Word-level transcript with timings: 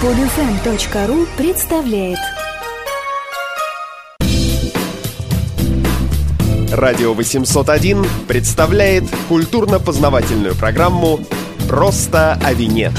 Подфм.ру 0.00 1.26
представляет 1.36 2.16
Радио 6.72 7.12
801 7.12 8.06
представляет 8.26 9.04
культурно-познавательную 9.28 10.54
программу 10.54 11.20
«Просто 11.68 12.40
о 12.42 12.54
вине». 12.54 12.92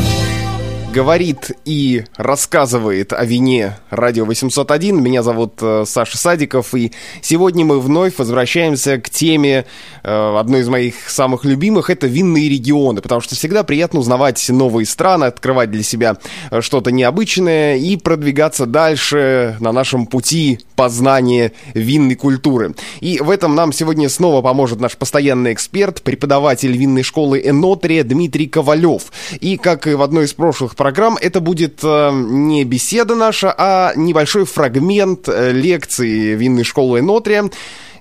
Говорит 0.94 1.52
и 1.64 2.04
рассказывает 2.18 3.14
о 3.14 3.24
вине 3.24 3.78
Радио 3.92 4.26
801. 4.26 5.02
Меня 5.02 5.24
зовут 5.24 5.54
э, 5.62 5.86
Саша 5.88 6.18
Садиков, 6.18 6.76
и 6.76 6.92
сегодня 7.22 7.64
мы 7.64 7.80
вновь 7.80 8.18
возвращаемся 8.18 8.98
к 8.98 9.10
теме 9.10 9.66
э, 10.04 10.38
одной 10.38 10.60
из 10.60 10.68
моих 10.68 11.10
самых 11.10 11.46
любимых. 11.46 11.90
Это 11.90 12.08
винные 12.08 12.50
регионы, 12.50 13.00
потому 13.00 13.22
что 13.22 13.36
всегда 13.36 13.64
приятно 13.64 14.02
узнавать 14.02 14.46
новые 14.50 14.86
страны, 14.86 15.26
открывать 15.26 15.72
для 15.72 15.84
себя 15.84 16.18
э, 16.50 16.60
что-то 16.60 16.92
необычное 16.92 17.78
и 17.78 17.96
продвигаться 17.96 18.66
дальше 18.66 19.56
на 19.62 19.72
нашем 19.72 20.06
пути 20.06 20.60
познания 20.82 21.52
винной 21.76 22.16
культуры. 22.16 22.74
И 23.02 23.20
в 23.20 23.30
этом 23.30 23.54
нам 23.54 23.72
сегодня 23.72 24.10
снова 24.10 24.42
поможет 24.42 24.80
наш 24.80 24.98
постоянный 24.98 25.54
эксперт, 25.54 26.02
преподаватель 26.02 26.76
винной 26.76 27.04
школы 27.04 27.40
Энотрия 27.40 28.04
Дмитрий 28.04 28.48
Ковалев. 28.48 29.12
И 29.40 29.58
как 29.58 29.86
и 29.86 29.94
в 29.94 30.02
одной 30.02 30.26
из 30.26 30.34
прошлых 30.34 30.76
программ, 30.76 31.20
это 31.22 31.40
будет 31.40 31.82
э, 31.84 32.10
не 32.12 32.64
беседа 32.64 33.14
наша, 33.14 33.54
а 33.56 33.94
небольшой 33.96 34.46
фрагмент 34.46 35.30
э, 35.30 35.52
лекции 35.52 36.34
винной 36.34 36.64
школы 36.64 36.98
Энотрия 36.98 37.52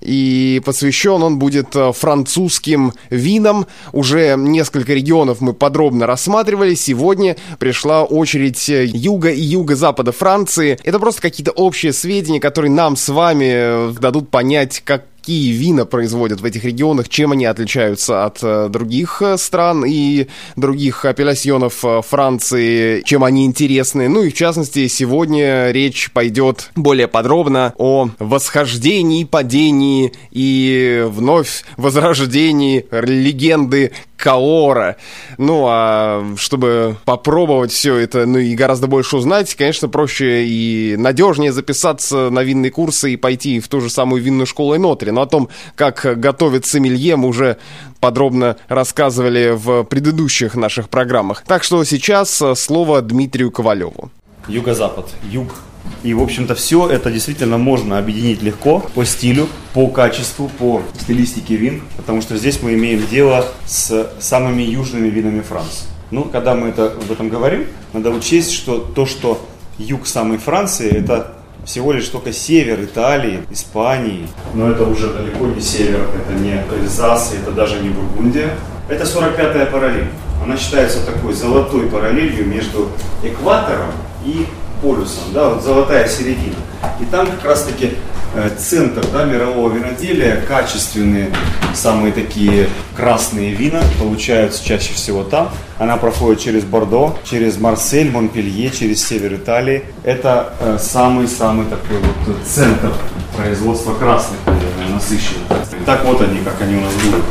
и 0.01 0.61
посвящен 0.65 1.23
он 1.23 1.39
будет 1.39 1.77
э, 1.77 1.93
французским 1.93 2.93
винам. 3.11 3.67
Уже 3.93 4.37
несколько 4.37 4.95
регионов 4.95 5.41
мы 5.41 5.53
подробно 5.53 6.07
рассматривали. 6.07 6.75
Сегодня 6.75 7.37
пришла 7.59 8.05
очередь 8.05 8.69
э, 8.69 8.85
юга 8.87 9.31
и 9.31 9.41
юго-запада 9.41 10.13
Франции. 10.13 10.79
Это 10.85 10.99
просто 10.99 11.23
какие-то 11.23 11.53
общие 11.53 11.93
сведения, 11.93 12.41
которые 12.41 12.71
нам 12.71 12.97
с 12.97 13.09
вами 13.09 13.93
дадут 13.99 14.31
понять, 14.31 14.83
как 14.85 15.05
какие 15.21 15.53
вина 15.53 15.85
производят 15.85 16.41
в 16.41 16.45
этих 16.47 16.65
регионах, 16.65 17.11
чем 17.11 17.33
они 17.33 17.45
отличаются 17.45 18.25
от 18.25 18.39
э, 18.43 18.69
других 18.71 19.21
э, 19.21 19.37
стран 19.37 19.85
и 19.87 20.29
других 20.57 21.05
апелляционов 21.05 21.85
э, 21.85 22.01
Франции, 22.01 23.03
чем 23.03 23.23
они 23.25 23.45
интересны. 23.45 24.09
Ну 24.09 24.23
и 24.23 24.31
в 24.31 24.35
частности, 24.35 24.87
сегодня 24.89 25.73
речь 25.73 26.11
пойдет 26.13 26.71
более 26.75 27.07
подробно 27.07 27.75
о 27.77 28.09
восхождении, 28.19 29.25
падении 29.25 30.13
и 30.31 31.05
вновь 31.07 31.65
возрождении 31.77 32.87
легенды 32.91 33.93
Каора. 34.21 34.97
Ну, 35.39 35.65
а 35.67 36.35
чтобы 36.37 36.97
попробовать 37.05 37.73
все 37.73 37.97
это, 37.97 38.27
ну 38.27 38.39
и 38.39 38.55
гораздо 38.55 38.87
больше 38.87 39.17
узнать, 39.17 39.55
конечно, 39.55 39.89
проще 39.89 40.45
и 40.47 40.97
надежнее 40.97 41.53
записаться 41.53 42.31
на 42.31 42.43
винные 42.43 42.71
курсы 42.71 43.13
и 43.13 43.17
пойти 43.17 43.61
в 43.61 43.69
ту 43.69 43.81
же 43.81 43.91
самую 43.91 44.23
винную 44.23 44.47
школу 44.47 44.77
Энотри. 44.77 45.11
Но 45.11 45.23
о 45.23 45.27
том, 45.27 45.49
как 45.75 46.19
готовить 46.21 46.67
сомелье, 46.67 47.17
мы 47.17 47.29
уже 47.29 47.57
подробно 48.01 48.57
рассказывали 48.69 49.53
в 49.55 49.85
предыдущих 49.85 50.55
наших 50.55 50.89
программах. 50.89 51.43
Так 51.47 51.65
что 51.65 51.83
сейчас 51.85 52.43
слово 52.57 53.03
Дмитрию 53.03 53.51
Ковалеву. 53.51 54.11
Юго-запад. 54.49 55.07
Юг 55.31 55.55
и, 56.03 56.15
в 56.15 56.23
общем-то, 56.23 56.55
все 56.55 56.89
это 56.89 57.11
действительно 57.11 57.59
можно 57.59 57.99
объединить 57.99 58.43
легко 58.43 58.81
по 58.95 59.05
стилю, 59.05 59.49
по 59.75 59.89
качеству, 59.89 60.51
по 60.59 60.83
стилистике 60.99 61.57
вин, 61.57 61.83
потому 61.97 62.23
что 62.23 62.37
здесь 62.37 62.63
мы 62.63 62.75
имеем 62.75 63.07
дело 63.11 63.47
с 63.67 64.11
самыми 64.19 64.63
южными 64.63 65.09
винами 65.09 65.43
Франции. 65.43 65.87
Ну, 66.11 66.25
когда 66.25 66.55
мы 66.55 66.69
это, 66.69 66.87
об 66.87 67.11
этом 67.11 67.29
говорим, 67.29 67.67
надо 67.93 68.11
учесть, 68.11 68.53
что 68.53 68.79
то, 68.79 69.07
что 69.07 69.47
юг 69.79 70.07
самой 70.07 70.39
Франции, 70.39 70.91
это 70.91 71.35
всего 71.65 71.93
лишь 71.93 72.09
только 72.09 72.33
север 72.33 72.83
Италии, 72.83 73.41
Испании. 73.51 74.27
Но 74.55 74.71
это 74.71 74.85
уже 74.85 75.13
далеко 75.13 75.47
не 75.47 75.61
север, 75.61 76.09
это 76.15 76.33
не 76.33 76.65
Эльзас, 76.75 77.35
это 77.35 77.53
даже 77.53 77.81
не 77.81 77.91
Бургундия. 77.91 78.57
Это 78.89 79.05
45-я 79.05 79.67
параллель. 79.67 80.09
Она 80.43 80.57
считается 80.57 81.05
такой 81.05 81.35
золотой 81.35 81.87
параллелью 81.87 82.47
между 82.47 82.89
экватором 83.23 83.91
и 84.25 84.47
полюсом, 84.83 85.25
да, 85.33 85.51
вот 85.51 85.63
золотая 85.63 86.09
середина. 86.09 86.57
И 87.01 87.05
там 87.05 87.27
как 87.27 87.45
раз-таки 87.45 87.95
э, 88.35 88.51
центр 88.59 89.05
да, 89.13 89.25
мирового 89.25 89.73
виноделия, 89.73 90.43
качественные, 90.47 91.31
самые 91.75 92.13
такие 92.13 92.69
красные 92.97 93.53
вина 93.53 93.81
получаются 93.99 94.65
чаще 94.65 94.93
всего 94.93 95.25
там. 95.25 95.51
Она 95.79 95.97
проходит 95.97 96.41
через 96.41 96.65
Бордо, 96.65 97.17
через 97.25 97.59
Марсель, 97.59 98.11
Монпелье, 98.11 98.71
через 98.71 99.07
север 99.07 99.35
Италии. 99.35 99.85
Это 100.05 100.53
э, 100.61 100.79
самый-самый 100.81 101.67
такой 101.67 101.99
вот 101.99 102.37
центр 102.47 102.93
производства 103.37 103.95
красных, 103.95 104.39
наверное, 104.47 104.95
насыщенных. 104.95 105.47
Так 105.87 106.05
вот 106.05 106.21
они, 106.21 106.41
как 106.41 106.61
они 106.61 106.77
у 106.77 106.81
нас 106.81 106.93
будут. 107.05 107.25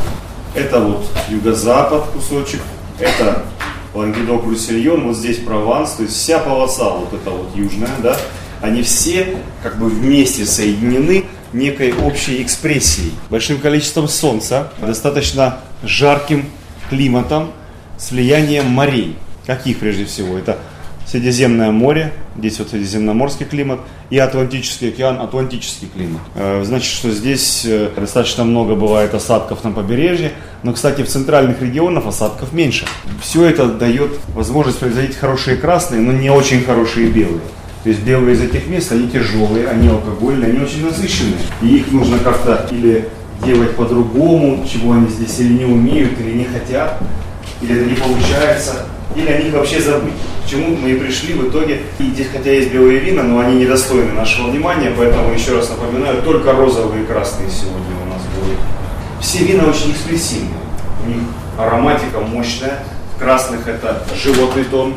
Это 0.55 0.79
вот 0.79 1.05
юго-запад 1.29 2.05
кусочек, 2.13 2.61
это 2.99 3.43
Лангедок, 3.93 4.45
Руссельон, 4.45 5.07
вот 5.07 5.17
здесь 5.17 5.37
Прованс, 5.37 5.93
то 5.93 6.03
есть 6.03 6.15
вся 6.15 6.39
полоса 6.39 6.89
вот 6.91 7.13
эта 7.13 7.29
вот 7.29 7.55
южная, 7.55 7.89
да, 8.03 8.17
они 8.61 8.83
все 8.83 9.37
как 9.63 9.77
бы 9.79 9.87
вместе 9.87 10.45
соединены 10.45 11.25
некой 11.53 11.93
общей 11.93 12.41
экспрессией, 12.43 13.13
большим 13.29 13.59
количеством 13.59 14.07
солнца, 14.07 14.71
достаточно 14.79 15.59
жарким 15.83 16.45
климатом 16.89 17.51
с 17.97 18.11
влиянием 18.11 18.65
морей. 18.67 19.15
Каких 19.45 19.79
прежде 19.79 20.05
всего? 20.05 20.37
Это 20.37 20.59
Средиземное 21.09 21.71
море, 21.71 22.13
здесь 22.37 22.59
вот 22.59 22.69
средиземноморский 22.69 23.43
климат, 23.47 23.79
и 24.11 24.19
Атлантический 24.19 24.89
океан, 24.89 25.19
Атлантический 25.19 25.87
климат. 25.87 26.21
Э, 26.35 26.61
значит, 26.63 26.93
что 26.93 27.09
здесь 27.09 27.65
э, 27.65 27.89
достаточно 27.95 28.43
много 28.43 28.75
бывает 28.75 29.15
осадков 29.15 29.63
на 29.63 29.71
побережье, 29.71 30.33
но, 30.61 30.71
кстати, 30.71 31.01
в 31.01 31.07
центральных 31.07 31.63
регионах 31.63 32.05
осадков 32.05 32.53
меньше. 32.53 32.85
Все 33.23 33.45
это 33.45 33.69
дает 33.69 34.19
возможность 34.35 34.77
производить 34.77 35.15
хорошие 35.15 35.57
красные, 35.57 35.99
но 35.99 36.11
не 36.11 36.29
очень 36.29 36.63
хорошие 36.63 37.07
белые. 37.07 37.41
То 37.83 37.89
есть 37.89 38.03
белые 38.03 38.35
из 38.35 38.41
этих 38.43 38.67
мест, 38.67 38.91
они 38.91 39.09
тяжелые, 39.09 39.67
они 39.67 39.87
алкогольные, 39.87 40.51
они 40.51 40.59
очень 40.59 40.85
насыщенные. 40.85 41.39
И 41.63 41.77
их 41.77 41.91
нужно 41.91 42.19
как-то 42.19 42.67
или 42.69 43.09
делать 43.43 43.75
по-другому, 43.75 44.63
чего 44.71 44.93
они 44.93 45.07
здесь 45.07 45.39
или 45.39 45.53
не 45.53 45.65
умеют, 45.65 46.19
или 46.19 46.37
не 46.37 46.45
хотят, 46.45 47.01
или 47.63 47.81
это 47.81 47.89
не 47.89 47.95
получается, 47.95 48.85
или 49.15 49.27
о 49.27 49.41
них 49.41 49.53
вообще 49.53 49.81
забыть 49.81 50.13
чему 50.49 50.75
мы 50.75 50.91
и 50.91 50.95
пришли 50.95 51.33
в 51.33 51.49
итоге. 51.49 51.81
И 51.99 52.03
здесь, 52.03 52.27
хотя 52.31 52.51
есть 52.51 52.71
белые 52.71 52.99
вина, 52.99 53.23
но 53.23 53.39
они 53.39 53.57
недостойны 53.57 54.13
нашего 54.13 54.49
внимания, 54.49 54.91
поэтому 54.97 55.33
еще 55.33 55.55
раз 55.55 55.69
напоминаю, 55.69 56.21
только 56.23 56.53
розовые 56.53 57.03
и 57.03 57.05
красные 57.05 57.49
сегодня 57.49 57.95
у 58.05 58.09
нас 58.09 58.21
будут. 58.35 58.57
Все 59.21 59.43
вина 59.43 59.65
очень 59.65 59.91
экспрессивные, 59.91 60.59
у 61.05 61.09
них 61.09 61.23
ароматика 61.57 62.19
мощная. 62.19 62.83
В 63.15 63.19
красных 63.19 63.67
это 63.67 64.01
животный 64.15 64.63
тон, 64.63 64.95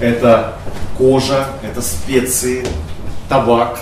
это 0.00 0.54
кожа, 0.98 1.46
это 1.62 1.80
специи, 1.82 2.66
табак, 3.28 3.78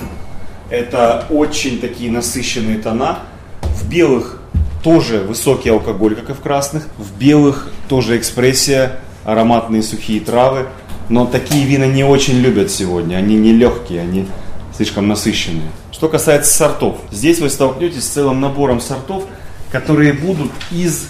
это 0.69 1.25
очень 1.31 1.81
такие 1.81 2.11
насыщенные 2.11 2.79
тона. 2.79 3.21
В 3.63 3.89
белых 3.89 4.39
тоже 4.83 5.21
высокий 5.21 5.71
алкоголь, 5.71 6.15
как 6.15 6.31
и 6.31 6.33
в 6.35 6.41
красных. 6.41 6.87
В 6.99 7.17
белых 7.19 7.69
тоже 7.89 8.19
экспрессия, 8.19 9.01
ароматные 9.25 9.83
сухие 9.83 10.21
травы. 10.21 10.67
Но 11.13 11.27
такие 11.27 11.67
вина 11.67 11.87
не 11.87 12.05
очень 12.05 12.39
любят 12.39 12.71
сегодня. 12.71 13.17
Они 13.17 13.37
не 13.37 13.53
легкие, 13.53 14.01
они 14.01 14.27
слишком 14.75 15.09
насыщенные. 15.09 15.69
Что 15.91 16.09
касается 16.09 16.55
сортов, 16.55 16.97
здесь 17.11 17.39
вы 17.39 17.51
столкнетесь 17.51 18.05
с 18.05 18.09
целым 18.09 18.41
набором 18.41 18.81
сортов, 18.81 19.25
которые 19.71 20.15
будут 20.15 20.51
из 20.71 21.09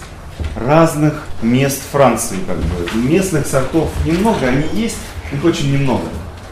разных 0.57 1.25
мест 1.41 1.81
Франции. 1.89 2.35
Как 2.45 2.57
бы. 2.57 3.07
Местных 3.09 3.47
сортов 3.47 3.89
немного, 4.05 4.45
они 4.45 4.65
есть, 4.73 4.97
их 5.31 5.45
очень 5.45 5.71
немного. 5.71 6.03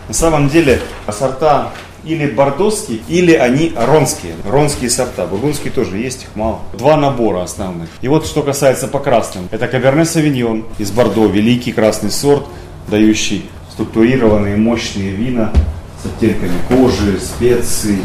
На 0.07 0.13
самом 0.13 0.47
деле 0.47 0.79
сорта 1.09 1.73
или 2.05 2.27
бордоские, 2.27 2.99
или 3.09 3.33
они 3.33 3.73
ронские. 3.75 4.31
Ронские 4.45 4.89
сорта. 4.89 5.25
Бургундские 5.25 5.73
тоже 5.73 5.97
есть, 5.97 6.23
их 6.23 6.29
мало. 6.35 6.61
Два 6.77 6.95
набора 6.95 7.43
основных. 7.43 7.89
И 7.99 8.07
вот 8.07 8.25
что 8.25 8.43
касается 8.43 8.87
по 8.87 8.99
красным. 8.99 9.49
Это 9.51 9.67
Каберне 9.67 10.05
Савиньон 10.05 10.63
из 10.77 10.89
Бордо, 10.91 11.25
великий 11.25 11.73
красный 11.73 12.11
сорт– 12.11 12.45
дающий 12.87 13.49
структурированные 13.71 14.57
мощные 14.57 15.11
вина 15.11 15.51
с 16.01 16.05
оттенками 16.05 16.53
кожи, 16.67 17.19
специй, 17.19 17.99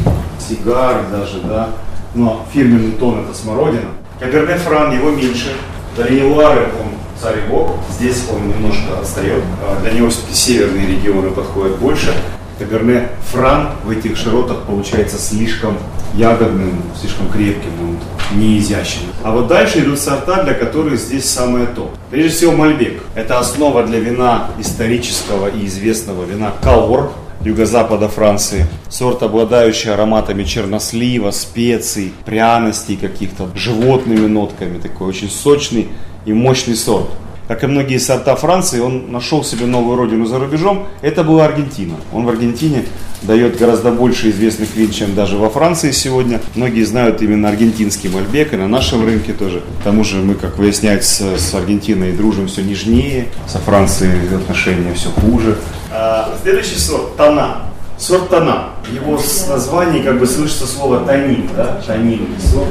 сигар 0.49 1.05
даже, 1.11 1.41
да. 1.41 1.71
Но 2.15 2.47
фирменный 2.53 2.93
тон 2.93 3.25
это 3.25 3.37
смородина. 3.37 3.89
Каберне 4.19 4.57
Фран 4.57 4.97
его 4.97 5.11
меньше. 5.11 5.53
Дариньюары 5.97 6.69
он 6.81 6.93
царь 7.21 7.39
и 7.39 7.51
бог. 7.51 7.77
Здесь 7.99 8.25
он 8.31 8.49
немножко 8.49 8.99
отстает. 9.01 9.43
А 9.63 9.81
для 9.83 9.93
него 9.93 10.09
все-таки 10.09 10.35
северные 10.35 10.87
регионы 10.87 11.31
подходят 11.31 11.79
больше. 11.79 12.15
Каберне 12.59 13.09
Фран 13.33 13.69
в 13.85 13.91
этих 13.91 14.17
широтах 14.17 14.63
получается 14.63 15.19
слишком 15.19 15.77
ягодным, 16.15 16.83
слишком 16.99 17.29
крепким, 17.31 17.71
он 17.83 18.39
не 18.39 18.59
изящным. 18.59 19.11
А 19.23 19.31
вот 19.31 19.47
дальше 19.47 19.81
идут 19.81 19.99
сорта, 19.99 20.43
для 20.43 20.55
которых 20.55 20.99
здесь 20.99 21.29
самое 21.29 21.67
то. 21.67 21.93
Прежде 22.11 22.31
всего 22.31 22.53
Мальбек. 22.53 23.03
Это 23.15 23.39
основа 23.39 23.83
для 23.83 24.01
вина 24.01 24.49
исторического 24.59 25.49
и 25.49 25.67
известного 25.67 26.25
вина 26.25 26.53
Калор, 26.63 27.13
юго-запада 27.43 28.09
Франции. 28.09 28.67
Сорт, 28.89 29.23
обладающий 29.23 29.93
ароматами 29.93 30.45
чернослива, 30.45 31.33
специй, 31.33 32.15
пряностей 32.25 32.97
каких-то, 32.97 33.51
животными 33.55 34.27
нотками. 34.27 34.79
Такой 34.79 35.09
очень 35.09 35.31
сочный 35.31 35.89
и 36.25 36.33
мощный 36.33 36.75
сорт 36.75 37.09
как 37.49 37.65
и 37.65 37.67
многие 37.67 37.99
сорта 37.99 38.35
Франции, 38.37 38.81
он 38.81 39.13
нашел 39.13 39.45
себе 39.45 39.67
новую 39.67 39.97
родину 39.97 40.27
за 40.27 40.39
рубежом. 40.39 40.87
Это 41.01 41.23
была 41.25 41.45
Аргентина. 41.45 41.95
Он 42.13 42.25
в 42.25 42.29
Аргентине 42.29 42.85
дает 43.23 43.59
гораздо 43.59 43.91
больше 43.93 44.31
известных 44.31 44.75
вин, 44.75 44.91
чем 44.91 45.15
даже 45.15 45.37
во 45.37 45.49
Франции 45.49 45.91
сегодня. 45.91 46.41
Многие 46.55 46.85
знают 46.85 47.23
именно 47.23 47.49
аргентинский 47.49 48.09
мальбек, 48.09 48.53
и 48.53 48.57
на 48.57 48.69
нашем 48.69 49.05
рынке 49.05 49.33
тоже. 49.33 49.63
К 49.81 49.85
тому 49.85 50.05
же 50.05 50.17
мы, 50.19 50.35
как 50.35 50.59
выясняется, 50.59 51.39
с 51.39 51.55
Аргентиной 51.55 52.13
дружим 52.13 52.49
все 52.49 52.63
нежнее, 52.63 53.29
со 53.47 53.59
Францией 53.59 54.35
отношения 54.35 54.95
все 54.95 55.09
хуже. 55.11 55.57
А, 55.93 56.35
следующий 56.43 56.79
сорт– 56.79 57.17
Тона. 57.17 57.63
Сорт 57.99 58.29
Тона. 58.29 58.71
Его 58.93 59.19
с 59.19 59.49
названия 59.49 60.03
как 60.03 60.19
бы 60.19 60.27
слышится 60.27 60.67
слово 60.67 61.01
танин, 61.01 61.49
да? 61.57 61.81
Танин. 61.87 62.27
Сорт. 62.39 62.69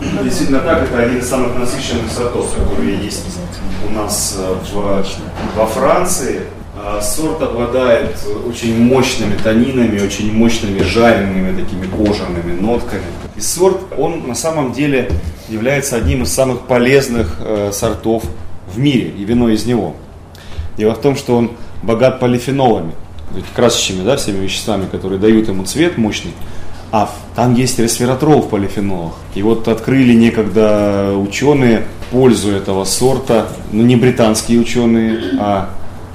Действительно 0.00 0.60
так, 0.60 0.84
это 0.84 0.98
один 1.02 1.18
из 1.18 1.28
самых 1.28 1.56
насыщенных 1.58 2.10
сортов, 2.10 2.54
которые 2.54 2.98
есть 2.98 3.24
у 3.88 3.92
нас 3.92 4.36
э, 4.38 4.54
в, 4.72 5.56
во 5.56 5.66
Франции. 5.66 6.42
А, 6.76 7.00
сорт 7.00 7.42
обладает 7.42 8.16
очень 8.46 8.80
мощными 8.80 9.34
танинами, 9.36 10.00
очень 10.00 10.32
мощными 10.32 10.80
жареными 10.80 11.60
такими 11.60 11.86
кожаными 11.86 12.60
нотками. 12.60 13.02
И 13.36 13.40
сорт, 13.40 13.78
он 13.96 14.28
на 14.28 14.36
самом 14.36 14.72
деле 14.72 15.10
является 15.48 15.96
одним 15.96 16.22
из 16.22 16.32
самых 16.32 16.60
полезных 16.62 17.36
э, 17.40 17.70
сортов 17.72 18.22
в 18.72 18.78
мире, 18.78 19.08
и 19.08 19.24
вино 19.24 19.48
из 19.48 19.66
него. 19.66 19.96
Дело 20.76 20.94
в 20.94 21.00
том, 21.00 21.16
что 21.16 21.36
он 21.36 21.50
богат 21.82 22.20
полифенолами, 22.20 22.92
красящими, 23.56 24.04
да, 24.04 24.16
всеми 24.16 24.44
веществами, 24.44 24.86
которые 24.86 25.18
дают 25.18 25.48
ему 25.48 25.64
цвет 25.64 25.98
мощный. 25.98 26.32
А 26.90 27.10
там 27.34 27.54
есть 27.54 27.78
ресвератрол 27.78 28.42
в 28.42 28.48
полифенолах. 28.48 29.14
И 29.34 29.42
вот 29.42 29.68
открыли 29.68 30.14
некогда 30.14 31.12
ученые 31.16 31.84
пользу 32.10 32.50
этого 32.50 32.84
сорта, 32.84 33.48
ну 33.72 33.82
не 33.82 33.96
британские 33.96 34.58
ученые, 34.58 35.20
а 35.38 35.70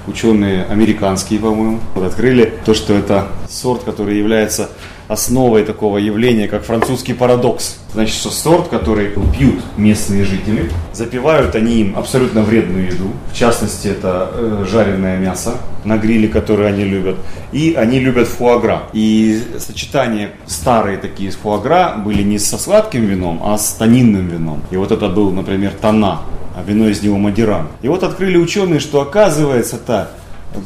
ученые 0.08 0.66
американские, 0.66 1.40
по-моему, 1.40 1.80
вот 1.96 2.06
открыли 2.06 2.54
то, 2.66 2.74
что 2.74 2.94
это 2.94 3.28
сорт, 3.50 3.84
который 3.84 4.18
является 4.18 4.70
основой 5.14 5.64
такого 5.64 5.98
явления, 5.98 6.48
как 6.48 6.64
французский 6.64 7.14
парадокс. 7.14 7.78
Значит, 7.94 8.16
что 8.16 8.30
сорт, 8.30 8.68
который 8.68 9.14
пьют 9.38 9.62
местные 9.78 10.26
жители, 10.26 10.72
запивают 10.92 11.56
они 11.56 11.82
им 11.82 11.98
абсолютно 11.98 12.42
вредную 12.42 12.88
еду, 12.88 13.12
в 13.32 13.36
частности, 13.36 13.88
это 13.88 14.32
э, 14.34 14.66
жареное 14.70 15.18
мясо 15.18 15.58
на 15.86 15.98
гриле, 15.98 16.28
которое 16.28 16.70
они 16.70 16.84
любят, 16.84 17.16
и 17.52 17.76
они 17.78 18.00
любят 18.00 18.28
фуагра. 18.28 18.84
И 18.94 19.42
сочетание 19.60 20.32
старые 20.48 20.98
такие 20.98 21.32
фуагра 21.32 21.96
были 21.98 22.24
не 22.24 22.40
со 22.40 22.58
сладким 22.58 23.06
вином, 23.06 23.42
а 23.44 23.58
с 23.58 23.74
тонинным 23.74 24.28
вином. 24.28 24.62
И 24.72 24.78
вот 24.78 24.92
это 24.92 25.08
был, 25.08 25.32
например, 25.32 25.74
тона, 25.80 26.22
а 26.56 26.64
вино 26.64 26.88
из 26.88 27.02
него 27.02 27.18
мадиран. 27.18 27.68
И 27.82 27.88
вот 27.88 28.04
открыли 28.04 28.38
ученые, 28.38 28.80
что 28.80 29.02
оказывается 29.02 29.78
так, 29.78 30.12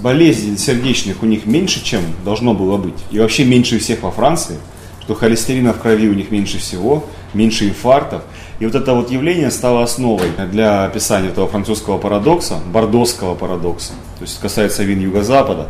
болезней 0.01 0.57
сердечных 0.57 1.23
у 1.23 1.25
них 1.25 1.45
меньше, 1.45 1.83
чем 1.83 2.01
должно 2.23 2.53
было 2.53 2.77
быть. 2.77 2.95
И 3.11 3.19
вообще 3.19 3.45
меньше 3.45 3.79
всех 3.79 4.03
во 4.03 4.11
Франции, 4.11 4.57
что 5.01 5.15
холестерина 5.15 5.73
в 5.73 5.79
крови 5.79 6.09
у 6.09 6.13
них 6.13 6.31
меньше 6.31 6.59
всего, 6.59 7.05
меньше 7.33 7.69
инфарктов. 7.69 8.23
И 8.59 8.65
вот 8.65 8.75
это 8.75 8.93
вот 8.93 9.11
явление 9.11 9.51
стало 9.51 9.83
основой 9.83 10.31
для 10.51 10.85
описания 10.85 11.29
этого 11.29 11.47
французского 11.47 11.97
парадокса, 11.97 12.59
бордосского 12.73 13.35
парадокса. 13.35 13.93
То 14.17 14.23
есть 14.23 14.39
касается 14.39 14.83
вин 14.83 14.99
Юго-Запада. 14.99 15.67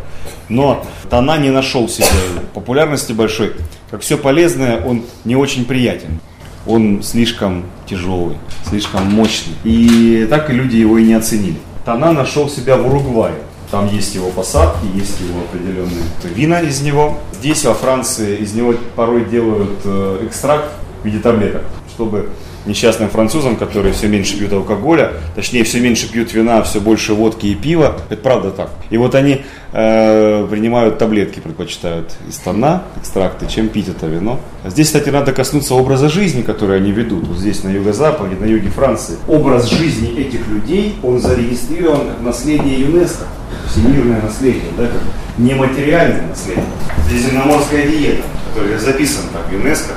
Но 0.50 0.86
Тона 1.10 1.38
не 1.38 1.50
нашел 1.50 1.90
себе 1.90 2.08
популярности 2.54 3.12
большой. 3.12 3.54
Как 3.92 4.02
все 4.02 4.18
полезное, 4.18 4.84
он 4.84 5.04
не 5.26 5.36
очень 5.36 5.66
приятен. 5.66 6.20
Он 6.66 7.04
слишком 7.04 7.66
тяжелый, 7.86 8.38
слишком 8.68 9.06
мощный. 9.06 9.54
И 9.64 10.26
так 10.30 10.50
и 10.50 10.54
люди 10.54 10.78
его 10.78 10.98
и 10.98 11.06
не 11.06 11.14
оценили. 11.14 11.58
Тона 11.86 12.12
нашел 12.12 12.50
себя 12.50 12.76
в 12.76 12.88
Уругвае. 12.88 13.36
Там 13.72 13.88
есть 13.88 14.16
его 14.16 14.30
посадки, 14.30 14.86
есть 14.96 15.20
его 15.20 15.42
определенные 15.42 16.04
вина 16.24 16.62
из 16.62 16.82
него. 16.82 17.18
Здесь 17.34 17.66
во 17.66 17.74
Франции 17.74 18.38
из 18.38 18.54
него 18.54 18.74
порой 18.96 19.26
делают 19.26 19.80
э, 19.84 20.26
экстракт 20.26 20.72
в 21.02 21.06
виде 21.06 21.20
таблеток, 21.20 21.64
чтобы 21.94 22.30
несчастным 22.68 23.10
французам, 23.10 23.56
которые 23.56 23.94
все 23.94 24.08
меньше 24.08 24.38
пьют 24.38 24.54
алкоголя, 24.54 25.14
точнее 25.36 25.64
все 25.64 25.80
меньше 25.80 26.12
пьют 26.12 26.34
вина, 26.34 26.62
все 26.64 26.80
больше 26.80 27.14
водки 27.14 27.48
и 27.48 27.56
пива. 27.56 27.98
Это 28.10 28.22
правда 28.22 28.52
так. 28.52 28.70
И 28.90 28.98
вот 28.98 29.16
они 29.16 29.44
э, 29.74 30.48
принимают 30.50 30.98
таблетки, 30.98 31.40
предпочитают 31.40 32.12
из 32.28 32.38
тона, 32.38 32.84
экстракты, 33.00 33.48
чем 33.48 33.70
пить 33.70 33.88
это 33.88 34.08
вино. 34.08 34.40
А 34.64 34.70
здесь, 34.70 34.88
кстати, 34.88 35.10
надо 35.10 35.32
коснуться 35.34 35.76
образа 35.76 36.10
жизни, 36.10 36.42
который 36.42 36.78
они 36.78 36.92
ведут. 36.92 37.28
Вот 37.28 37.38
здесь 37.38 37.64
на 37.64 37.70
юго-западе, 37.70 38.36
на 38.36 38.46
юге 38.46 38.70
Франции. 38.70 39.18
Образ 39.28 39.70
жизни 39.70 40.18
этих 40.20 40.48
людей, 40.48 40.96
он 41.04 41.20
зарегистрирован 41.20 42.08
как 42.10 42.22
наследие 42.22 42.82
ЮНЕСКО. 42.82 43.26
Всемирное 43.70 44.22
наследие, 44.22 44.72
да, 44.78 44.88
как 44.88 45.02
нематериальное 45.38 46.28
наследие. 46.28 46.66
Средиземноморская 47.08 47.88
диета, 47.88 48.24
которая 48.54 48.80
записана 48.80 49.28
так 49.34 49.52
ЮНЕСКо, 49.52 49.94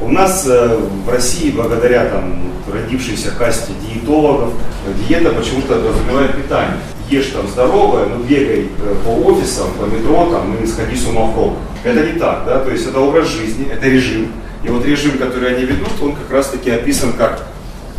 у 0.00 0.08
нас 0.08 0.44
э, 0.46 0.78
в 1.04 1.08
России, 1.08 1.50
благодаря 1.50 2.06
там, 2.06 2.42
родившейся 2.72 3.30
касте 3.30 3.72
диетологов, 3.82 4.52
диета 5.06 5.30
почему-то 5.30 5.74
подразумевает 5.74 6.36
питание. 6.36 6.76
Ешь 7.08 7.26
там 7.26 7.46
здоровое, 7.46 8.06
но 8.06 8.16
бегай 8.24 8.66
э, 8.78 8.94
по 9.04 9.10
офисам, 9.10 9.68
по 9.78 9.84
метро 9.84 10.30
там, 10.30 10.56
и 10.56 10.66
сходи 10.66 10.96
с 10.96 11.06
ума 11.06 11.26
в 11.26 11.34
пробку. 11.34 11.58
Это 11.84 12.06
не 12.06 12.18
так, 12.18 12.44
да, 12.46 12.60
то 12.60 12.70
есть 12.70 12.86
это 12.86 12.98
образ 12.98 13.28
жизни, 13.28 13.68
это 13.70 13.86
режим. 13.86 14.32
И 14.62 14.68
вот 14.68 14.84
режим, 14.84 15.18
который 15.18 15.54
они 15.54 15.64
ведут, 15.66 15.90
он 16.02 16.16
как 16.16 16.30
раз 16.30 16.48
таки 16.48 16.70
описан 16.70 17.12
как 17.12 17.46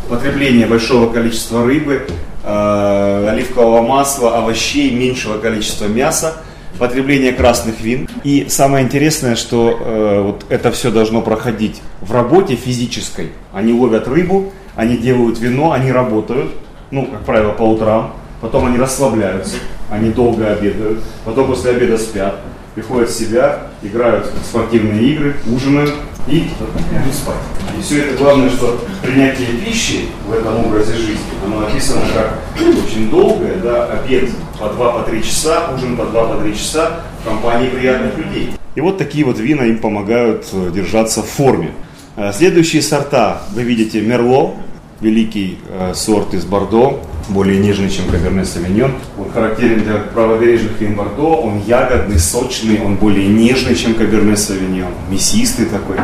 потребление 0.10 0.66
большого 0.66 1.12
количества 1.12 1.66
рыбы, 1.66 2.08
э, 2.46 3.30
оливкового 3.30 3.82
масла, 3.82 4.38
овощей, 4.38 4.92
меньшего 4.92 5.40
количества 5.40 5.86
мяса– 5.86 6.36
потребление 6.78 7.34
красных 7.34 7.82
вин. 7.82 8.10
И 8.24 8.48
самое 8.50 8.86
интересное, 8.86 9.36
что 9.36 9.78
э, 9.80 10.22
вот 10.22 10.46
это 10.50 10.72
все 10.72 10.92
должно 10.92 11.22
проходить 11.22 11.82
в 12.02 12.12
работе 12.12 12.56
физической. 12.56 13.32
Они 13.54 13.74
ловят 13.74 14.08
рыбу, 14.08 14.52
они 14.76 14.98
делают 14.98 15.40
вино, 15.40 15.72
они 15.72 15.92
работают, 15.92 16.52
ну, 16.92 17.06
как 17.06 17.22
правило, 17.22 17.52
по 17.52 17.64
утрам. 17.64 18.14
Потом 18.42 18.66
они 18.66 18.78
расслабляются, 18.78 19.56
они 19.90 20.12
долго 20.12 20.52
обедают, 20.52 21.00
потом 21.24 21.48
после 21.48 21.72
обеда 21.72 21.98
спят, 21.98 22.42
приходят 22.76 23.10
в 23.10 23.18
себя, 23.18 23.68
играют 23.82 24.28
в 24.28 24.46
спортивные 24.46 25.02
игры, 25.04 25.36
ужинают 25.48 25.94
и 26.28 26.40
идут 26.40 27.14
спать. 27.14 27.36
И 27.78 27.82
все 27.82 28.04
это 28.04 28.18
главное, 28.18 28.50
что 28.50 28.80
принятие 29.02 29.48
пищи 29.64 30.08
в 30.28 30.34
этом 30.34 30.66
образе 30.66 30.94
жизни, 30.94 31.20
оно 31.46 31.62
написано 31.62 32.02
как 32.14 32.40
очень 32.60 33.10
долгое, 33.10 33.58
да, 33.58 33.86
обед 33.86 34.30
по 34.60 34.66
2-3 34.66 35.20
по 35.20 35.26
часа, 35.26 35.72
ужин 35.76 35.96
по 35.96 36.02
2-3 36.04 36.52
по 36.52 36.58
часа 36.58 37.02
в 37.22 37.28
компании 37.28 37.70
приятных 37.70 38.18
людей. 38.18 38.52
И 38.76 38.82
вот 38.82 38.98
такие 38.98 39.26
вот 39.26 39.40
вина 39.40 39.64
им 39.64 39.80
помогают 39.80 40.48
э, 40.52 40.72
держаться 40.74 41.22
в 41.22 41.28
форме. 41.28 41.72
Э, 42.18 42.34
следующие 42.34 42.82
сорта, 42.82 43.42
вы 43.54 43.64
видите, 43.64 44.02
Мерло, 44.02 44.56
великий 45.00 45.60
э, 45.70 45.94
сорт 45.94 46.34
из 46.34 46.44
Бордо, 46.44 47.02
более 47.30 47.60
нежный, 47.60 47.90
чем 47.90 48.06
Каберне 48.10 48.46
Савиньон. 48.46 48.94
Он 49.18 49.32
характерен 49.32 49.84
для 49.84 49.96
правобережных 49.96 50.80
вин 50.80 50.96
Бордо, 50.96 51.36
он 51.36 51.62
ягодный, 51.66 52.20
сочный, 52.20 52.82
он 52.82 52.96
более 52.96 53.28
нежный, 53.28 53.76
чем 53.76 53.96
Каберне 53.96 54.38
Савиньон, 54.38 54.92
мясистый 55.10 55.66
такой. 55.66 55.98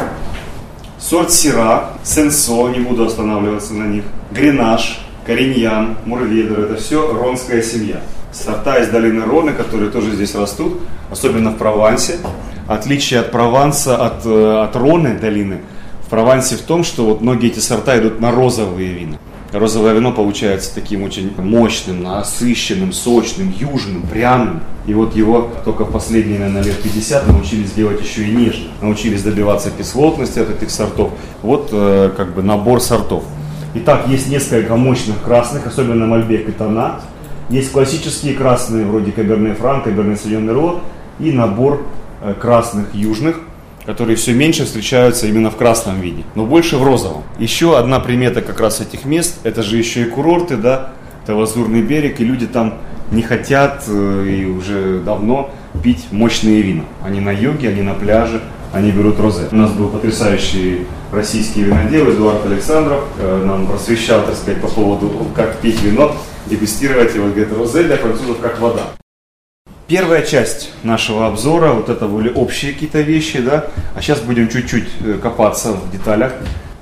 Сорт 0.99 1.31
Сира, 1.31 1.91
Сенсо, 2.03 2.69
не 2.69 2.79
буду 2.79 3.05
останавливаться 3.05 3.73
на 3.73 3.85
них, 3.85 4.03
Гренаж, 4.31 5.01
Кориньян, 5.25 5.97
Мурведер, 6.05 6.59
это 6.59 6.75
все 6.75 7.11
ронская 7.13 7.61
семья 7.61 8.01
сорта 8.31 8.79
из 8.79 8.89
долины 8.89 9.25
Роны, 9.25 9.53
которые 9.53 9.91
тоже 9.91 10.11
здесь 10.11 10.35
растут, 10.35 10.79
особенно 11.09 11.51
в 11.51 11.57
Провансе. 11.57 12.17
Отличие 12.67 13.19
от 13.19 13.31
Прованса, 13.31 13.97
от, 13.97 14.25
э, 14.25 14.61
от 14.63 14.75
Роны 14.75 15.17
долины, 15.17 15.61
в 16.05 16.09
Провансе 16.09 16.55
в 16.55 16.61
том, 16.61 16.83
что 16.83 17.05
вот 17.05 17.21
многие 17.21 17.49
эти 17.49 17.59
сорта 17.59 17.97
идут 17.99 18.19
на 18.19 18.31
розовые 18.31 18.93
вина. 18.93 19.17
Розовое 19.51 19.93
вино 19.93 20.13
получается 20.13 20.73
таким 20.73 21.03
очень 21.03 21.33
мощным, 21.37 22.03
насыщенным, 22.03 22.93
сочным, 22.93 23.53
южным, 23.57 24.03
пряным. 24.03 24.61
И 24.87 24.93
вот 24.93 25.13
его 25.13 25.51
только 25.65 25.83
в 25.83 25.91
последние, 25.91 26.39
наверное, 26.39 26.63
лет 26.63 26.81
50 26.81 27.27
научились 27.27 27.71
делать 27.73 28.01
еще 28.01 28.23
и 28.23 28.31
нежно. 28.31 28.69
Научились 28.81 29.23
добиваться 29.23 29.69
кислотности 29.69 30.39
от 30.39 30.49
этих 30.51 30.71
сортов. 30.71 31.11
Вот 31.41 31.69
э, 31.73 32.11
как 32.15 32.33
бы 32.33 32.41
набор 32.41 32.79
сортов. 32.79 33.25
Итак, 33.73 34.07
есть 34.07 34.29
несколько 34.29 34.77
мощных 34.77 35.21
красных, 35.21 35.67
особенно 35.67 36.05
Мальбек 36.05 36.47
и 36.47 36.51
Тона. 36.53 37.01
Есть 37.49 37.73
классические 37.73 38.35
красные, 38.35 38.85
вроде 38.85 39.11
Каберне 39.11 39.53
Франк, 39.53 39.83
Каберне 39.83 40.15
Савиньон 40.15 40.45
Мерло. 40.45 40.79
и 41.19 41.33
набор 41.33 41.85
э, 42.21 42.33
красных 42.39 42.95
южных, 42.95 43.41
которые 43.85 44.15
все 44.15 44.33
меньше 44.33 44.65
встречаются 44.65 45.27
именно 45.27 45.49
в 45.49 45.57
красном 45.57 45.99
виде, 46.01 46.23
но 46.35 46.45
больше 46.45 46.77
в 46.77 46.83
розовом. 46.83 47.23
Еще 47.39 47.77
одна 47.77 47.99
примета 47.99 48.41
как 48.41 48.59
раз 48.59 48.81
этих 48.81 49.05
мест, 49.05 49.39
это 49.43 49.63
же 49.63 49.77
еще 49.77 50.03
и 50.03 50.05
курорты, 50.05 50.57
да, 50.57 50.91
это 51.23 51.35
Лазурный 51.35 51.81
берег, 51.81 52.19
и 52.19 52.25
люди 52.25 52.47
там 52.47 52.79
не 53.11 53.21
хотят 53.21 53.83
э, 53.87 54.27
и 54.27 54.45
уже 54.45 54.99
давно 54.99 55.51
пить 55.83 56.07
мощные 56.11 56.61
вина. 56.61 56.83
Они 57.03 57.19
на 57.19 57.31
юге, 57.31 57.69
они 57.69 57.81
на 57.81 57.93
пляже, 57.93 58.41
они 58.71 58.91
берут 58.91 59.19
розе. 59.19 59.47
У 59.51 59.55
нас 59.55 59.71
был 59.71 59.89
потрясающий 59.89 60.87
российский 61.11 61.63
винодел 61.63 62.09
Эдуард 62.09 62.45
Александров, 62.45 63.03
э, 63.19 63.43
нам 63.45 63.67
просвещал, 63.67 64.23
так 64.25 64.35
сказать, 64.35 64.61
по 64.61 64.67
поводу, 64.67 65.11
как 65.35 65.57
пить 65.57 65.81
вино, 65.81 66.15
дегустировать 66.47 67.13
его. 67.13 67.27
Говорит, 67.27 67.53
розе 67.53 67.83
для 67.83 67.97
французов 67.97 68.39
как 68.39 68.59
вода. 68.59 68.83
Первая 69.91 70.21
часть 70.21 70.69
нашего 70.83 71.27
обзора, 71.27 71.73
вот 71.73 71.89
это 71.89 72.07
были 72.07 72.31
общие 72.31 72.71
какие-то 72.71 73.01
вещи, 73.01 73.41
да, 73.41 73.65
а 73.93 74.01
сейчас 74.01 74.21
будем 74.21 74.47
чуть-чуть 74.47 74.87
э, 75.01 75.19
копаться 75.21 75.73
в 75.73 75.91
деталях. 75.91 76.31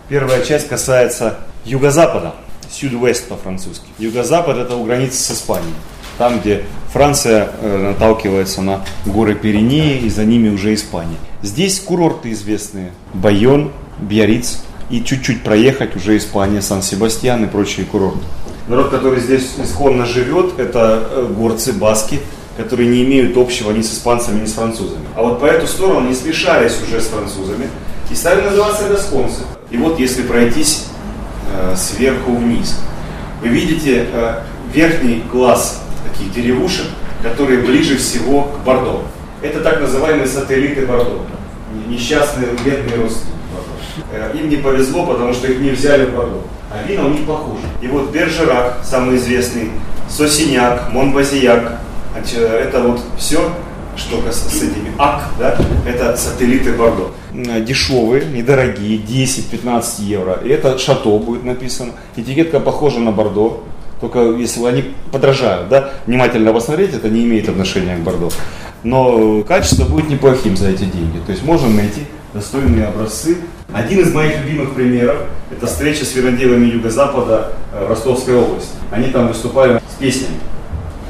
Первая 0.10 0.46
часть 0.46 0.68
касается 0.68 1.40
юго-запада, 1.66 2.36
сюд-вест 2.70 3.28
по-французски. 3.28 3.88
Юго-запад 3.98 4.58
это 4.58 4.76
у 4.76 4.84
границы 4.84 5.18
с 5.24 5.32
Испанией, 5.32 5.74
там, 6.20 6.40
где 6.40 6.66
Франция 6.94 7.50
э, 7.60 7.78
наталкивается 7.78 8.62
на 8.62 8.86
горы 9.08 9.34
Пиренеи, 9.34 9.98
и 9.98 10.10
за 10.10 10.24
ними 10.24 10.50
уже 10.50 10.76
Испания. 10.76 11.18
Здесь 11.42 11.80
курорты 11.80 12.32
известные, 12.32 12.92
Байон, 13.16 13.72
Биарриц, 13.98 14.62
и 14.92 15.04
чуть-чуть 15.04 15.42
проехать 15.42 15.96
уже 15.96 16.16
Испания, 16.16 16.62
Сан-Себастьян 16.62 17.44
и 17.44 17.48
прочие 17.48 17.88
курорты. 17.88 18.22
Народ, 18.68 18.92
который 18.92 19.20
здесь 19.20 19.50
исконно 19.58 20.06
живет, 20.06 20.60
это 20.60 21.10
э, 21.10 21.34
горцы, 21.36 21.74
баски, 21.74 22.20
которые 22.60 22.90
не 22.90 23.06
имеют 23.06 23.38
общего 23.38 23.72
ни 23.72 23.82
с 23.82 23.94
испанцами, 23.94 24.42
ни 24.42 24.46
с 24.46 24.54
французами. 24.54 25.06
А 25.16 25.24
вот 25.24 25.40
по 25.40 25.46
эту 25.46 25.66
сторону 25.66 26.10
не 26.10 26.14
смешались 26.14 26.76
уже 26.86 27.00
с 27.00 27.08
французами 27.08 27.70
и 28.12 28.16
стали 28.16 28.42
называться 28.42 28.90
гасконцы. 28.90 29.44
И 29.72 29.78
вот 29.78 29.98
если 29.98 30.24
пройтись 30.24 30.88
э, 31.54 31.76
сверху 31.78 32.34
вниз, 32.34 32.78
вы 33.42 33.48
видите 33.48 34.08
э, 34.12 34.42
верхний 34.74 35.24
класс 35.32 35.82
таких 36.06 36.34
деревушек, 36.34 36.88
которые 37.24 37.60
ближе 37.60 37.96
всего 37.98 38.44
к 38.44 38.66
Бордо. 38.66 39.04
Это 39.42 39.62
так 39.62 39.80
называемые 39.80 40.28
сателлиты 40.28 40.86
Бордо. 40.86 41.22
Несчастные 41.88 42.50
бедные 42.66 42.98
родственники 42.98 43.38
Бордо. 43.54 44.34
Э, 44.34 44.38
им 44.38 44.50
не 44.50 44.58
повезло, 44.58 45.06
потому 45.06 45.34
что 45.34 45.50
их 45.50 45.62
не 45.62 45.70
взяли 45.70 46.08
в 46.08 46.14
Бордо. 46.14 46.42
А 46.70 46.86
вина 46.86 47.06
у 47.06 47.10
них 47.10 47.26
похуже. 47.26 47.64
И 47.82 47.88
вот 47.88 48.12
Бержерак, 48.12 48.82
самый 48.84 49.16
известный, 49.16 49.72
Сосиняк, 50.10 50.92
Монбазияк, 50.92 51.80
это 52.16 52.82
вот 52.82 53.02
все, 53.18 53.52
что 53.96 54.22
с 54.32 54.62
этими 54.62 54.92
ак, 54.98 55.30
да, 55.38 55.58
это 55.86 56.16
сателлиты 56.16 56.74
Бордо. 56.74 57.12
Дешевые, 57.34 58.26
недорогие, 58.26 58.98
10-15 58.98 60.02
евро. 60.02 60.40
И 60.44 60.50
это 60.50 60.78
шато 60.78 61.18
будет 61.20 61.44
написано. 61.44 61.92
Этикетка 62.16 62.60
похожа 62.60 63.00
на 63.00 63.12
Бордо, 63.12 63.62
только 64.00 64.20
если 64.20 64.66
они 64.66 64.94
подражают, 65.12 65.70
да, 65.70 65.92
внимательно 66.08 66.54
посмотреть, 66.54 66.94
это 66.94 67.10
не 67.10 67.26
имеет 67.26 67.50
отношения 67.50 67.98
к 67.98 68.00
Бордо. 68.00 68.30
Но 68.84 69.44
качество 69.44 69.84
будет 69.86 70.10
неплохим 70.10 70.56
за 70.56 70.70
эти 70.70 70.86
деньги. 70.86 71.20
То 71.26 71.32
есть 71.32 71.44
можно 71.44 71.70
найти 71.70 72.06
достойные 72.34 72.88
образцы. 72.88 73.38
Один 73.74 74.00
из 74.00 74.14
моих 74.14 74.40
любимых 74.44 74.74
примеров– 74.74 75.18
это 75.52 75.68
встреча 75.68 76.06
с 76.06 76.16
виноделами 76.16 76.66
Юго-Запада 76.66 77.54
э, 77.74 77.88
Ростовской 77.88 78.36
области. 78.36 78.72
Они 78.90 79.10
там 79.10 79.28
выступали 79.28 79.80
с 79.80 80.00
песнями. 80.00 80.36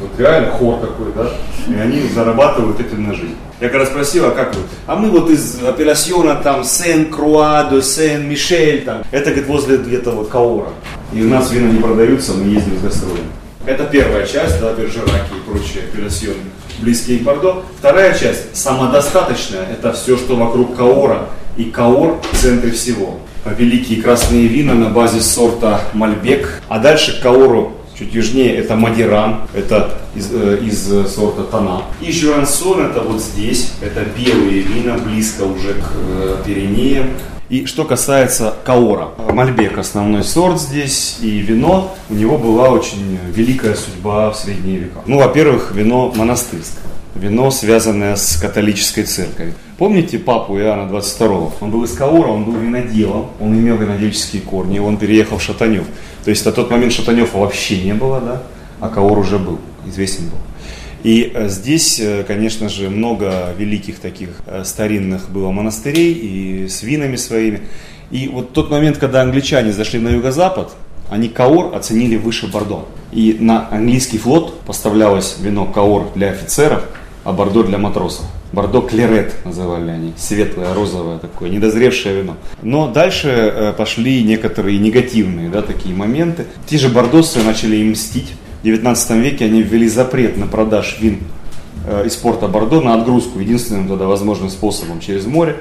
Вот 0.09 0.19
реально 0.19 0.51
хор 0.51 0.79
такой, 0.79 1.07
да? 1.15 1.31
И 1.67 1.77
они 1.77 2.01
зарабатывают 2.13 2.79
этим 2.79 3.07
на 3.07 3.13
жизнь. 3.13 3.35
Я 3.59 3.69
когда 3.69 3.85
спросил, 3.85 4.25
а 4.25 4.31
как 4.31 4.55
вы? 4.55 4.61
А 4.87 4.95
мы 4.95 5.09
вот 5.09 5.29
из 5.29 5.61
апеллясьона 5.61 6.35
там 6.35 6.63
Сен-Круа, 6.63 7.69
Сен-Мишель 7.81 8.83
там. 8.83 9.03
Это, 9.11 9.31
говорит, 9.31 9.47
возле 9.47 9.77
где-то 9.77 10.11
вот 10.11 10.29
Каора. 10.29 10.69
И 11.13 11.21
у 11.21 11.27
нас 11.27 11.51
вина 11.51 11.71
не 11.71 11.79
продаются, 11.79 12.33
мы 12.33 12.45
ездим 12.45 12.79
с 12.79 12.81
гастролями. 12.81 13.27
Это 13.65 13.83
первая 13.83 14.25
часть, 14.25 14.59
да, 14.61 14.73
Бержераки 14.73 15.33
и 15.35 15.49
прочие 15.49 15.83
апеллясьоны, 15.83 16.37
близкие 16.79 17.19
к 17.19 17.23
Бордо. 17.23 17.63
Вторая 17.77 18.17
часть, 18.17 18.55
самодостаточная, 18.55 19.65
это 19.71 19.91
все, 19.91 20.17
что 20.17 20.35
вокруг 20.37 20.75
Каора. 20.75 21.27
И 21.57 21.65
Каор 21.65 22.21
в 22.31 22.37
центре 22.37 22.71
всего. 22.71 23.19
Великие 23.45 24.01
красные 24.01 24.47
вина 24.47 24.73
на 24.73 24.89
базе 24.89 25.19
сорта 25.19 25.81
Мальбек. 25.93 26.61
А 26.69 26.79
дальше 26.79 27.19
к 27.19 27.23
Каору 27.23 27.73
Чуть 27.99 28.13
южнее 28.13 28.55
это 28.55 28.77
Мадиран, 28.77 29.41
это 29.53 29.99
из, 30.15 30.29
э, 30.31 30.59
из 30.63 30.87
сорта 31.13 31.43
Тана. 31.43 31.81
И 31.99 32.13
Журансон 32.13 32.85
это 32.85 33.01
вот 33.01 33.21
здесь, 33.21 33.73
это 33.81 34.05
белые 34.05 34.61
вина, 34.61 34.97
близко 34.97 35.43
уже 35.43 35.73
к 35.73 35.91
э, 35.95 36.37
Пиренеям. 36.45 37.09
И 37.49 37.65
что 37.65 37.83
касается 37.83 38.53
Каора, 38.63 39.09
Мальбек 39.33 39.77
основной 39.77 40.23
сорт 40.23 40.61
здесь, 40.61 41.17
и 41.19 41.39
вино, 41.39 41.93
у 42.09 42.13
него 42.13 42.37
была 42.37 42.69
очень 42.69 43.19
великая 43.33 43.75
судьба 43.75 44.31
в 44.31 44.37
средние 44.37 44.77
века. 44.77 45.01
Ну, 45.05 45.17
во-первых, 45.17 45.73
вино 45.73 46.13
монастырское, 46.15 46.83
вино, 47.15 47.51
связанное 47.51 48.15
с 48.15 48.37
католической 48.37 49.03
церковью. 49.03 49.53
Помните 49.77 50.19
папу 50.19 50.57
Иоанна 50.57 50.87
22 50.87 51.51
Он 51.61 51.71
был 51.71 51.83
из 51.83 51.93
Каора, 51.93 52.29
он 52.29 52.43
был 52.43 52.53
виноделом, 52.53 53.27
он 53.39 53.53
имел 53.53 53.77
винодельческие 53.77 54.41
корни, 54.41 54.79
он 54.79 54.97
переехал 54.97 55.37
в 55.37 55.41
Шатанев. 55.41 55.85
То 56.23 56.29
есть 56.29 56.45
на 56.45 56.51
тот 56.51 56.69
момент 56.69 56.93
Шатанева 56.93 57.37
вообще 57.37 57.81
не 57.81 57.93
было, 57.93 58.19
да, 58.19 58.43
а 58.79 58.89
Каор 58.89 59.17
уже 59.17 59.39
был, 59.39 59.59
известен 59.87 60.25
был. 60.29 60.37
И 61.03 61.31
э, 61.33 61.47
здесь, 61.47 61.99
э, 61.99 62.23
конечно 62.27 62.67
же, 62.67 62.89
много 62.89 63.53
великих 63.57 63.99
таких 63.99 64.29
э, 64.45 64.63
старинных 64.65 65.29
было 65.29 65.49
монастырей 65.51 66.11
и 66.13 66.67
с 66.67 66.83
винами 66.83 67.15
своими. 67.15 67.61
И 68.11 68.27
вот 68.27 68.51
тот 68.53 68.69
момент, 68.69 68.97
когда 68.97 69.21
англичане 69.21 69.71
зашли 69.71 69.99
на 69.99 70.09
юго-запад, 70.09 70.73
они 71.09 71.29
Каор 71.29 71.75
оценили 71.75 72.17
выше 72.17 72.47
Бордо. 72.47 72.85
И 73.11 73.37
на 73.39 73.67
английский 73.71 74.17
флот 74.17 74.59
поставлялось 74.61 75.37
вино 75.39 75.65
Каор 75.65 76.11
для 76.15 76.31
офицеров, 76.31 76.83
а 77.23 77.33
Бордо 77.33 77.63
для 77.63 77.77
матросов. 77.77 78.25
Бордо 78.51 78.81
Клерет 78.81 79.45
называли 79.45 79.91
они, 79.91 80.13
светлое, 80.17 80.73
розовое 80.73 81.19
такое, 81.19 81.49
недозревшее 81.49 82.21
вино. 82.21 82.35
Но 82.63 82.87
дальше 82.87 83.29
э, 83.29 83.73
пошли 83.77 84.23
некоторые 84.23 84.79
негативные 84.79 85.49
да, 85.49 85.61
такие 85.61 85.93
моменты. 85.93 86.45
Те 86.65 86.77
же 86.77 86.89
бордосы 86.89 87.43
начали 87.43 87.75
им 87.77 87.91
мстить. 87.91 88.33
В 88.61 88.65
19 88.65 89.11
веке 89.11 89.45
они 89.45 89.61
ввели 89.61 89.87
запрет 89.87 90.37
на 90.37 90.47
продаж 90.47 90.97
вин 90.99 91.19
э, 91.85 92.07
из 92.07 92.15
порта 92.15 92.47
Бордо 92.47 92.81
на 92.81 92.95
отгрузку, 92.95 93.39
единственным 93.39 93.87
тогда 93.87 94.05
возможным 94.05 94.49
способом 94.49 94.99
через 94.99 95.27
море, 95.27 95.57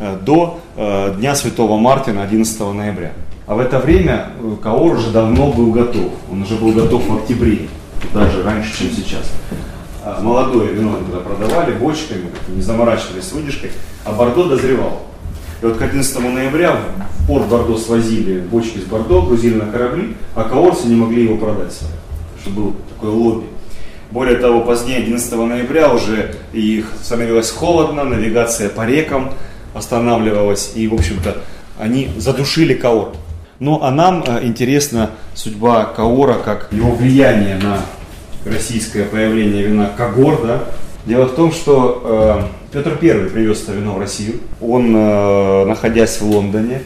э, 0.00 0.18
до 0.20 0.58
Дня 0.76 1.34
Святого 1.36 1.76
Мартина 1.76 2.24
11 2.24 2.60
ноября. 2.72 3.12
А 3.46 3.54
в 3.54 3.60
это 3.60 3.78
время 3.78 4.30
Каор 4.62 4.96
уже 4.96 5.10
давно 5.10 5.52
был 5.52 5.70
готов. 5.70 6.12
Он 6.30 6.42
уже 6.42 6.56
был 6.56 6.72
готов 6.72 7.06
в 7.06 7.16
октябре, 7.18 7.68
даже 8.12 8.42
раньше, 8.42 8.78
чем 8.78 8.90
сейчас. 8.90 9.30
А, 10.04 10.20
молодое 10.20 10.72
вино 10.72 10.96
тогда 10.96 11.18
продавали 11.18 11.72
бочками, 11.74 12.24
не 12.48 12.60
заморачивались 12.60 13.24
с 13.24 13.32
выдержкой, 13.32 13.70
а 14.04 14.12
Бордо 14.12 14.44
дозревал. 14.44 15.02
И 15.62 15.66
вот 15.66 15.76
к 15.76 15.82
11 15.82 16.18
ноября 16.18 16.76
в 17.20 17.26
порт 17.28 17.46
Бордо 17.46 17.78
свозили 17.78 18.40
бочки 18.40 18.78
с 18.78 18.82
Бордо, 18.82 19.22
грузили 19.22 19.54
на 19.54 19.70
корабли, 19.70 20.16
а 20.34 20.42
каорцы 20.42 20.88
не 20.88 20.96
могли 20.96 21.24
его 21.24 21.36
продать 21.36 21.72
свои, 21.72 21.90
что 22.40 22.50
был 22.50 22.74
такой 22.88 23.10
лобби. 23.10 23.46
Более 24.10 24.36
того, 24.36 24.62
позднее, 24.62 24.98
11 24.98 25.32
ноября, 25.32 25.94
уже 25.94 26.34
их 26.52 26.92
становилось 27.00 27.50
холодно, 27.50 28.02
навигация 28.02 28.68
по 28.68 28.84
рекам 28.84 29.32
останавливалась, 29.72 30.72
и, 30.74 30.88
в 30.88 30.94
общем-то, 30.94 31.38
они 31.78 32.10
задушили 32.18 32.74
Каор. 32.74 33.14
Ну, 33.58 33.80
а 33.80 33.90
нам 33.92 34.24
э, 34.26 34.44
интересна 34.44 35.10
судьба 35.34 35.84
Каора, 35.84 36.34
как 36.34 36.68
его 36.72 36.90
влияние 36.90 37.56
на 37.56 37.80
российское 38.44 39.04
появление 39.04 39.64
вина 39.64 39.90
Кагор, 39.96 40.40
да. 40.42 40.64
Дело 41.06 41.26
в 41.26 41.34
том, 41.34 41.52
что 41.52 42.48
э, 42.72 42.72
Петр 42.72 42.96
I 43.02 43.30
привез 43.30 43.62
это 43.62 43.72
вино 43.72 43.94
в 43.94 43.98
Россию. 43.98 44.34
Он, 44.60 44.94
э, 44.94 45.64
находясь 45.64 46.20
в 46.20 46.22
Лондоне, 46.22 46.82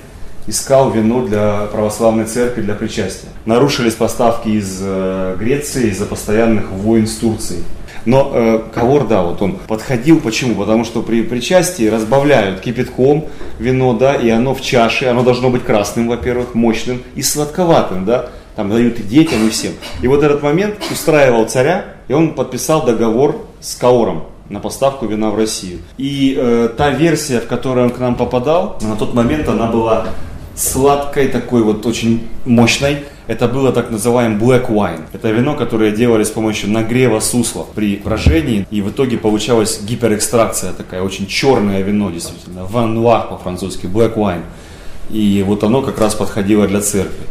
искал 0.46 0.90
вино 0.90 1.26
для 1.26 1.66
православной 1.72 2.24
церкви 2.24 2.62
для 2.62 2.74
причастия. 2.74 3.28
Нарушились 3.44 3.94
поставки 3.94 4.48
из 4.48 4.78
э, 4.80 5.36
Греции 5.38 5.90
из-за 5.90 6.06
постоянных 6.06 6.70
войн 6.70 7.06
с 7.06 7.16
Турцией. 7.16 7.62
Но 8.06 8.30
э, 8.32 8.60
Кавор, 8.72 9.06
да, 9.06 9.22
вот 9.22 9.42
он 9.42 9.58
подходил, 9.66 10.20
почему? 10.20 10.54
Потому 10.54 10.84
что 10.84 11.02
при 11.02 11.22
причастии 11.22 11.88
разбавляют 11.88 12.60
кипятком 12.60 13.26
вино, 13.58 13.94
да, 13.94 14.14
и 14.14 14.30
оно 14.30 14.54
в 14.54 14.62
чаше, 14.62 15.06
оно 15.06 15.22
должно 15.22 15.50
быть 15.50 15.64
красным, 15.64 16.08
во-первых, 16.08 16.54
мощным 16.54 17.02
и 17.16 17.22
сладковатым, 17.22 18.04
да 18.04 18.30
там 18.56 18.70
дают 18.70 18.98
и 18.98 19.02
детям, 19.02 19.46
и 19.46 19.50
всем. 19.50 19.74
И 20.02 20.08
вот 20.08 20.22
этот 20.22 20.42
момент 20.42 20.76
устраивал 20.90 21.46
царя, 21.46 21.84
и 22.08 22.14
он 22.14 22.34
подписал 22.34 22.84
договор 22.84 23.46
с 23.60 23.74
Каором 23.76 24.24
на 24.48 24.60
поставку 24.60 25.06
вина 25.06 25.30
в 25.30 25.36
Россию. 25.36 25.80
И 25.98 26.34
э, 26.36 26.70
та 26.76 26.90
версия, 26.90 27.40
в 27.40 27.46
которую 27.46 27.86
он 27.86 27.92
к 27.92 27.98
нам 27.98 28.14
попадал, 28.14 28.78
на 28.80 28.96
тот 28.96 29.12
момент 29.14 29.48
она 29.48 29.66
была 29.66 30.06
сладкой, 30.54 31.28
такой 31.28 31.62
вот 31.62 31.84
очень 31.84 32.26
мощной. 32.46 33.04
Это 33.26 33.48
было 33.48 33.72
так 33.72 33.90
называемый 33.90 34.38
black 34.38 34.70
wine. 34.70 35.02
Это 35.12 35.30
вино, 35.30 35.54
которое 35.54 35.90
делали 35.90 36.22
с 36.22 36.30
помощью 36.30 36.70
нагрева 36.70 37.20
суслов 37.20 37.66
при 37.74 37.96
брожении. 37.96 38.66
И 38.70 38.80
в 38.80 38.90
итоге 38.90 39.18
получалась 39.18 39.80
гиперэкстракция 39.82 40.72
такая, 40.72 41.02
очень 41.02 41.26
черное 41.26 41.82
вино 41.82 42.10
действительно. 42.10 42.64
Ван 42.64 43.02
по-французски, 43.02 43.86
black 43.86 44.14
wine. 44.14 44.42
И 45.10 45.44
вот 45.46 45.62
оно 45.62 45.82
как 45.82 45.98
раз 45.98 46.14
подходило 46.14 46.66
для 46.66 46.80
церкви. 46.80 47.25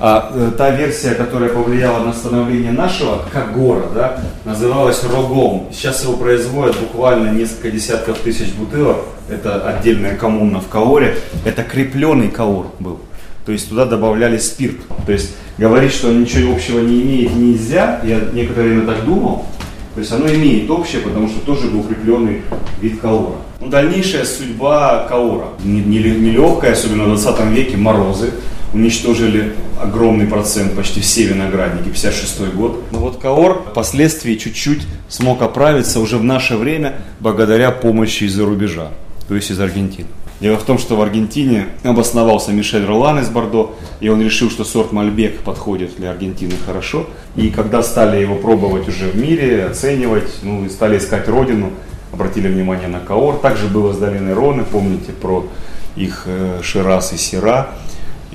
А 0.00 0.32
э, 0.34 0.50
та 0.58 0.70
версия, 0.70 1.14
которая 1.14 1.50
повлияла 1.50 2.04
на 2.04 2.12
становление 2.12 2.72
нашего 2.72 3.22
Кагора, 3.32 3.84
да, 3.94 4.20
называлась 4.44 5.04
Рогом. 5.04 5.68
Сейчас 5.72 6.02
его 6.02 6.16
производят 6.16 6.76
буквально 6.78 7.30
несколько 7.30 7.70
десятков 7.70 8.18
тысяч 8.18 8.52
бутылок. 8.54 8.98
Это 9.28 9.66
отдельная 9.68 10.16
коммуна 10.16 10.60
в 10.60 10.68
Каоре. 10.68 11.16
Это 11.44 11.62
крепленный 11.62 12.28
Каор 12.28 12.66
был. 12.80 12.98
То 13.46 13.52
есть 13.52 13.68
туда 13.68 13.84
добавляли 13.84 14.38
спирт. 14.38 14.76
То 15.06 15.12
есть 15.12 15.36
говорить, 15.58 15.92
что 15.92 16.12
ничего 16.12 16.54
общего 16.54 16.80
не 16.80 17.02
имеет, 17.02 17.36
нельзя. 17.36 18.00
Я 18.02 18.20
некоторое 18.32 18.70
время 18.70 18.86
так 18.86 19.04
думал. 19.04 19.46
То 19.94 20.00
есть 20.00 20.10
оно 20.10 20.26
имеет 20.26 20.68
общее, 20.70 21.02
потому 21.02 21.28
что 21.28 21.38
тоже 21.40 21.68
был 21.68 21.80
укрепленный 21.80 22.42
вид 22.80 23.00
Каора. 23.00 23.36
Ну, 23.60 23.68
дальнейшая 23.68 24.24
судьба 24.24 25.06
Каора. 25.08 25.50
Нелегкая, 25.62 26.72
особенно 26.72 27.04
в 27.04 27.22
20 27.22 27.40
веке, 27.52 27.76
морозы 27.76 28.32
уничтожили 28.74 29.54
огромный 29.80 30.26
процент, 30.26 30.74
почти 30.74 31.00
все 31.00 31.24
виноградники, 31.24 31.88
56 31.88 32.54
год. 32.54 32.82
Но 32.90 32.98
вот 32.98 33.18
Каор 33.18 33.64
впоследствии 33.70 34.34
чуть-чуть 34.34 34.82
смог 35.08 35.40
оправиться 35.42 36.00
уже 36.00 36.18
в 36.18 36.24
наше 36.24 36.56
время 36.56 36.96
благодаря 37.20 37.70
помощи 37.70 38.24
из-за 38.24 38.44
рубежа, 38.44 38.90
то 39.28 39.34
есть 39.34 39.50
из 39.50 39.60
Аргентины. 39.60 40.08
Дело 40.40 40.58
в 40.58 40.64
том, 40.64 40.78
что 40.78 40.96
в 40.96 41.00
Аргентине 41.00 41.68
обосновался 41.84 42.52
Мишель 42.52 42.84
Ролан 42.84 43.20
из 43.20 43.28
Бордо, 43.28 43.76
и 44.00 44.08
он 44.08 44.20
решил, 44.20 44.50
что 44.50 44.64
сорт 44.64 44.92
Мальбек 44.92 45.38
подходит 45.40 45.96
для 45.96 46.10
Аргентины 46.10 46.54
хорошо. 46.66 47.06
И 47.36 47.50
когда 47.50 47.82
стали 47.82 48.20
его 48.20 48.34
пробовать 48.34 48.88
уже 48.88 49.06
в 49.06 49.16
мире, 49.16 49.66
оценивать, 49.66 50.28
ну 50.42 50.64
и 50.64 50.68
стали 50.68 50.98
искать 50.98 51.28
родину, 51.28 51.70
обратили 52.12 52.48
внимание 52.48 52.88
на 52.88 52.98
Каор. 52.98 53.38
Также 53.38 53.68
было 53.68 53.92
с 53.92 53.98
долиной 53.98 54.34
Роны, 54.34 54.64
помните 54.64 55.12
про 55.12 55.46
их 55.94 56.24
э, 56.26 56.60
Ширас 56.62 57.12
и 57.12 57.16
Сера. 57.16 57.70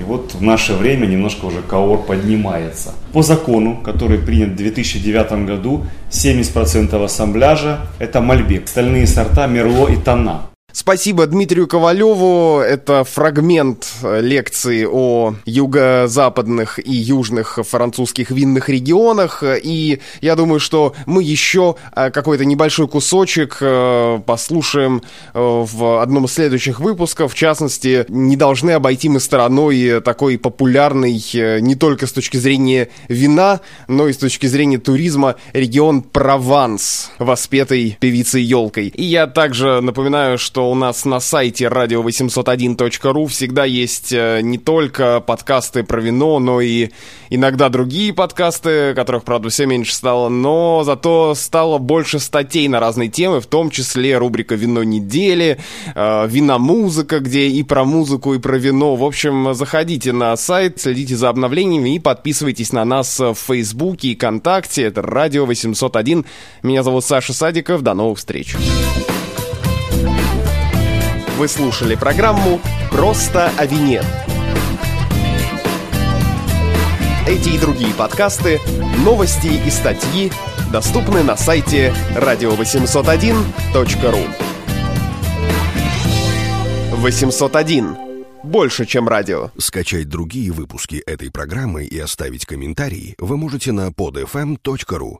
И 0.00 0.02
вот 0.02 0.34
в 0.34 0.42
наше 0.42 0.72
время 0.72 1.04
немножко 1.06 1.44
уже 1.44 1.60
Каор 1.60 1.98
поднимается. 1.98 2.94
По 3.12 3.22
закону, 3.22 3.76
который 3.84 4.18
принят 4.18 4.50
в 4.50 4.56
2009 4.56 5.46
году, 5.46 5.84
70% 6.10 7.04
ассамбляжа– 7.04 7.86
это 7.98 8.22
Мальбек. 8.22 8.64
Остальные 8.64 9.06
сорта– 9.06 9.46
Мерло 9.48 9.88
и 9.88 9.96
Тана. 9.96 10.49
Спасибо 10.72 11.26
Дмитрию 11.26 11.66
Ковалеву. 11.66 12.60
Это 12.60 13.02
фрагмент 13.04 13.88
э, 14.02 14.20
лекции 14.20 14.86
о 14.88 15.34
юго-западных 15.44 16.78
и 16.78 16.92
южных 16.92 17.58
французских 17.62 18.30
винных 18.30 18.68
регионах. 18.68 19.42
И 19.44 20.00
я 20.20 20.36
думаю, 20.36 20.60
что 20.60 20.94
мы 21.06 21.22
еще 21.22 21.74
э, 21.94 22.10
какой-то 22.10 22.44
небольшой 22.44 22.86
кусочек 22.86 23.58
э, 23.60 24.20
послушаем 24.24 25.02
в 25.34 26.02
одном 26.02 26.26
из 26.26 26.32
следующих 26.34 26.78
выпусков. 26.78 27.32
В 27.32 27.36
частности, 27.36 28.04
не 28.08 28.36
должны 28.36 28.70
обойти 28.72 29.08
мы 29.08 29.18
стороной 29.18 30.00
такой 30.00 30.38
популярный 30.38 31.20
не 31.60 31.74
только 31.74 32.06
с 32.06 32.12
точки 32.12 32.36
зрения 32.36 32.88
вина, 33.08 33.60
но 33.88 34.08
и 34.08 34.12
с 34.12 34.18
точки 34.18 34.46
зрения 34.46 34.78
туризма 34.78 35.36
регион 35.52 36.02
Прованс, 36.02 37.10
воспетый 37.18 37.96
певицей 38.00 38.42
Елкой. 38.42 38.88
И 38.88 39.04
я 39.04 39.26
также 39.26 39.80
напоминаю, 39.80 40.38
что 40.38 40.59
что 40.60 40.70
у 40.70 40.74
нас 40.74 41.06
на 41.06 41.20
сайте 41.20 41.68
radio801.ru 41.68 43.28
всегда 43.28 43.64
есть 43.64 44.12
э, 44.12 44.40
не 44.42 44.58
только 44.58 45.20
подкасты 45.20 45.84
про 45.84 46.02
вино, 46.02 46.38
но 46.38 46.60
и 46.60 46.90
иногда 47.30 47.70
другие 47.70 48.12
подкасты, 48.12 48.92
которых, 48.94 49.24
правда, 49.24 49.48
все 49.48 49.64
меньше 49.64 49.94
стало, 49.94 50.28
но 50.28 50.82
зато 50.84 51.34
стало 51.34 51.78
больше 51.78 52.18
статей 52.18 52.68
на 52.68 52.78
разные 52.78 53.08
темы, 53.08 53.40
в 53.40 53.46
том 53.46 53.70
числе 53.70 54.18
рубрика 54.18 54.54
«Вино 54.54 54.82
недели», 54.82 55.58
э, 55.94 56.26
«Виномузыка», 56.28 57.20
где 57.20 57.48
и 57.48 57.62
про 57.62 57.86
музыку, 57.86 58.34
и 58.34 58.38
про 58.38 58.58
вино. 58.58 58.96
В 58.96 59.04
общем, 59.04 59.54
заходите 59.54 60.12
на 60.12 60.36
сайт, 60.36 60.78
следите 60.78 61.16
за 61.16 61.30
обновлениями 61.30 61.94
и 61.94 61.98
подписывайтесь 61.98 62.74
на 62.74 62.84
нас 62.84 63.18
в 63.18 63.32
Фейсбуке 63.32 64.08
и 64.08 64.14
ВКонтакте. 64.14 64.82
Это 64.82 65.00
«Радио 65.00 65.46
801». 65.46 66.26
Меня 66.62 66.82
зовут 66.82 67.06
Саша 67.06 67.32
Садиков. 67.32 67.80
До 67.80 67.94
новых 67.94 68.18
встреч. 68.18 68.56
Вы 71.40 71.48
слушали 71.48 71.94
программу 71.94 72.60
«Просто 72.90 73.50
о 73.56 73.64
вине». 73.64 74.02
Эти 77.26 77.48
и 77.48 77.58
другие 77.58 77.94
подкасты, 77.94 78.60
новости 78.98 79.58
и 79.66 79.70
статьи 79.70 80.30
доступны 80.70 81.22
на 81.22 81.38
сайте 81.38 81.94
radio801.ru 82.14 84.28
801. 86.96 87.96
Больше, 88.42 88.84
чем 88.84 89.08
радио. 89.08 89.50
Скачать 89.56 90.10
другие 90.10 90.52
выпуски 90.52 90.96
этой 90.96 91.30
программы 91.30 91.84
и 91.84 91.98
оставить 91.98 92.44
комментарии 92.44 93.14
вы 93.18 93.38
можете 93.38 93.72
на 93.72 93.88
podfm.ru. 93.88 95.16